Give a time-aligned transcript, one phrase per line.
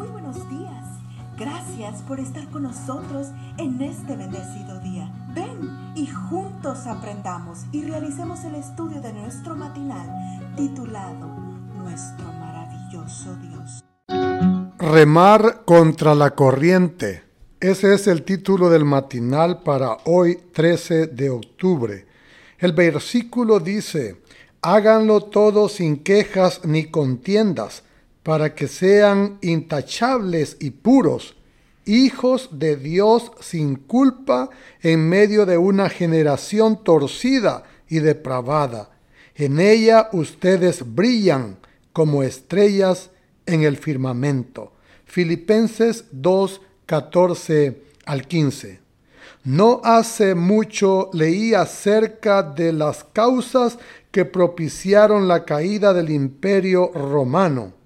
[0.00, 0.86] Muy buenos días.
[1.38, 3.26] Gracias por estar con nosotros
[3.58, 5.12] en este bendecido día.
[5.34, 10.08] Ven y juntos aprendamos y realicemos el estudio de nuestro matinal
[10.56, 11.26] titulado
[11.76, 13.84] Nuestro maravilloso Dios.
[14.78, 17.22] Remar contra la corriente.
[17.60, 22.06] Ese es el título del matinal para hoy 13 de octubre.
[22.58, 24.22] El versículo dice,
[24.62, 27.82] háganlo todo sin quejas ni contiendas
[28.30, 31.34] para que sean intachables y puros,
[31.84, 34.50] hijos de Dios sin culpa
[34.82, 38.90] en medio de una generación torcida y depravada.
[39.34, 41.56] En ella ustedes brillan
[41.92, 43.10] como estrellas
[43.46, 44.74] en el firmamento.
[45.06, 48.78] Filipenses 2, 14 al 15.
[49.42, 53.76] No hace mucho leí acerca de las causas
[54.12, 57.79] que propiciaron la caída del imperio romano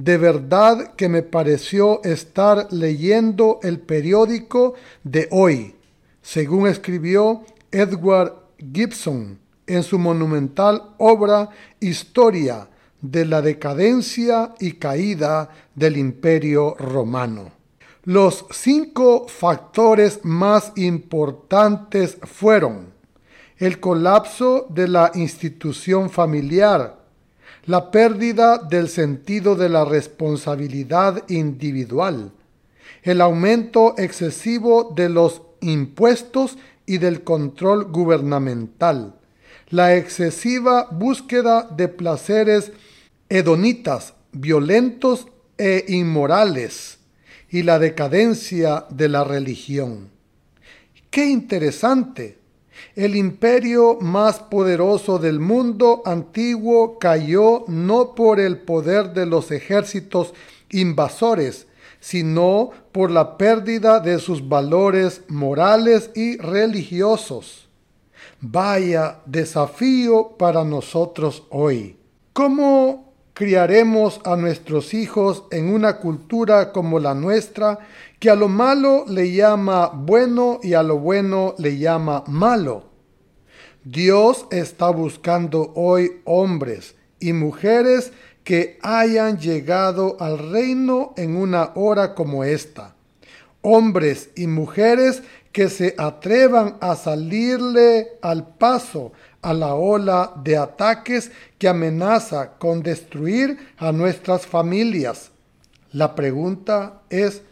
[0.00, 4.72] de verdad que me pareció estar leyendo el periódico
[5.04, 5.74] de hoy,
[6.22, 8.32] según escribió Edward
[8.72, 12.66] Gibson en su monumental obra Historia
[13.02, 17.52] de la decadencia y caída del imperio romano.
[18.04, 22.94] Los cinco factores más importantes fueron
[23.58, 26.99] el colapso de la institución familiar,
[27.66, 32.32] la pérdida del sentido de la responsabilidad individual,
[33.02, 39.14] el aumento excesivo de los impuestos y del control gubernamental,
[39.68, 42.72] la excesiva búsqueda de placeres
[43.28, 46.98] hedonitas, violentos e inmorales,
[47.50, 50.08] y la decadencia de la religión.
[51.10, 52.38] Qué interesante
[52.96, 60.34] el imperio más poderoso del mundo antiguo cayó no por el poder de los ejércitos
[60.70, 61.66] invasores,
[62.00, 67.68] sino por la pérdida de sus valores morales y religiosos.
[68.40, 71.96] Vaya desafío para nosotros hoy.
[72.32, 77.78] ¿Cómo criaremos a nuestros hijos en una cultura como la nuestra
[78.20, 82.84] que a lo malo le llama bueno y a lo bueno le llama malo.
[83.82, 88.12] Dios está buscando hoy hombres y mujeres
[88.44, 92.94] que hayan llegado al reino en una hora como esta.
[93.62, 101.32] Hombres y mujeres que se atrevan a salirle al paso a la ola de ataques
[101.58, 105.30] que amenaza con destruir a nuestras familias.
[105.92, 107.42] La pregunta es,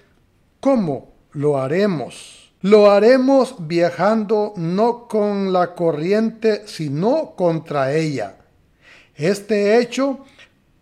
[0.61, 2.53] ¿Cómo lo haremos?
[2.63, 8.39] Lo haremos viajando no con la corriente, sino contra ella.
[9.15, 10.25] Este hecho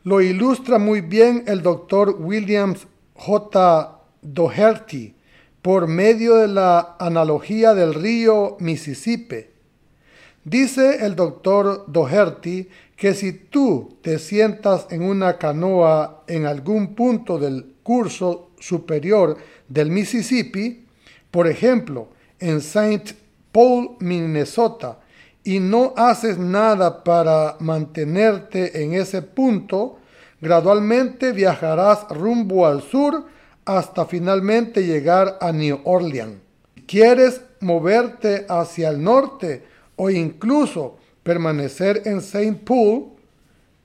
[0.03, 2.86] lo ilustra muy bien el doctor Williams
[3.16, 4.00] J.
[4.22, 5.15] Doherty
[5.60, 9.44] por medio de la analogía del río Mississippi.
[10.42, 17.38] Dice el doctor Doherty que si tú te sientas en una canoa en algún punto
[17.38, 19.36] del curso superior
[19.69, 20.87] del Mississippi,
[21.31, 23.15] por ejemplo, en St.
[23.53, 24.99] Paul, Minnesota,
[25.44, 29.99] y no haces nada para mantenerte en ese punto,
[30.41, 33.27] gradualmente viajarás rumbo al sur
[33.65, 36.38] hasta finalmente llegar a New Orleans.
[36.87, 39.65] ¿Quieres moverte hacia el norte
[39.97, 42.60] o incluso permanecer en St.
[42.65, 43.12] Paul?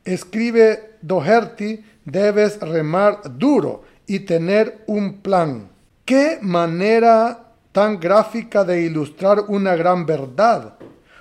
[0.03, 5.69] Escribe Doherty, debes remar duro y tener un plan.
[6.03, 10.73] Qué manera tan gráfica de ilustrar una gran verdad.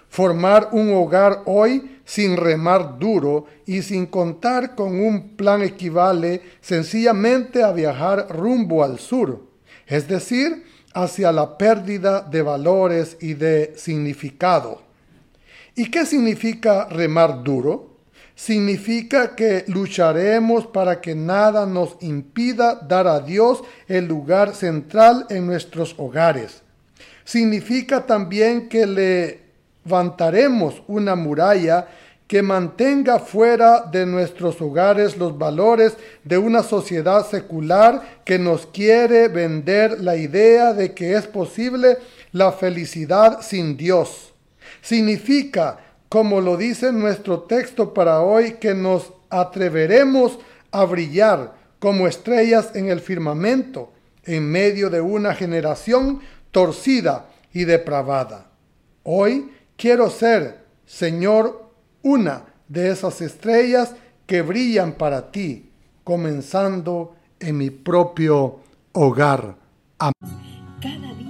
[0.09, 7.63] Formar un hogar hoy sin remar duro y sin contar con un plan equivale sencillamente
[7.63, 9.41] a viajar rumbo al sur,
[9.87, 14.83] es decir, hacia la pérdida de valores y de significado.
[15.77, 17.90] ¿Y qué significa remar duro?
[18.41, 25.47] Significa que lucharemos para que nada nos impida dar a Dios el lugar central en
[25.47, 26.63] nuestros hogares.
[27.23, 29.35] Significa también que
[29.85, 31.87] levantaremos una muralla
[32.27, 39.29] que mantenga fuera de nuestros hogares los valores de una sociedad secular que nos quiere
[39.29, 41.99] vender la idea de que es posible
[42.33, 44.33] la felicidad sin Dios.
[44.81, 50.41] Significa como lo dice nuestro texto para hoy, que nos atreveremos
[50.73, 53.93] a brillar como estrellas en el firmamento
[54.25, 56.21] en medio de una generación
[56.51, 58.51] torcida y depravada.
[59.05, 61.71] Hoy quiero ser, Señor,
[62.03, 63.95] una de esas estrellas
[64.27, 65.71] que brillan para ti,
[66.03, 68.59] comenzando en mi propio
[68.93, 69.55] hogar.
[69.99, 71.30] Gracias.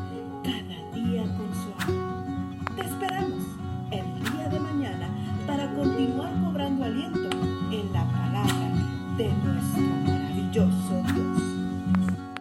[9.29, 9.60] mañana